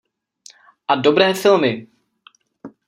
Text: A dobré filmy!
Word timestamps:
A 0.87 0.95
dobré 0.95 1.31
filmy! 1.35 1.87